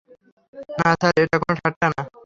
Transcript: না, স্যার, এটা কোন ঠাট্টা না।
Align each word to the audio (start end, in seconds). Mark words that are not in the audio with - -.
না, 0.79 0.89
স্যার, 0.99 1.13
এটা 1.23 1.37
কোন 1.43 1.53
ঠাট্টা 1.61 1.87
না। 1.93 2.01